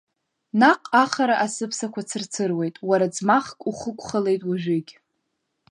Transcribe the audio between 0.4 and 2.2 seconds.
Наҟ ахара асыԥсақәа